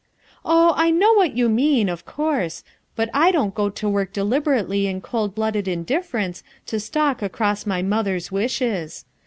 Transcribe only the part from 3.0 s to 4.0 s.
I don't go to